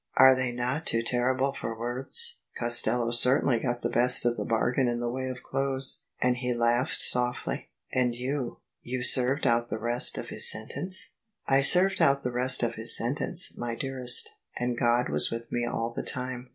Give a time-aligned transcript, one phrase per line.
[0.17, 2.39] Are they not too terrible for words?
[2.57, 6.55] Costello certainly got the best of the bargain in the way of clothes." And he
[6.55, 11.13] laughed softly." And you?— ^you served out the rest of his sentence?
[11.57, 15.67] ""I served out the rest of his sentence, my dearest: and God was with me
[15.67, 16.49] all the time."